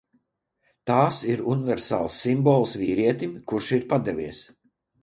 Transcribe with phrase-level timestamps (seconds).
[0.91, 4.47] Tās ir universāls simbols vīrietim, kurš ir padevies!